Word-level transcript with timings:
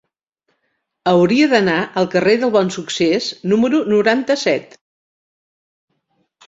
Hauria 1.11 1.49
d'anar 1.51 1.75
al 2.03 2.09
carrer 2.15 2.35
del 2.45 2.55
Bonsuccés 2.57 3.31
número 3.53 3.85
noranta-set. 3.95 4.79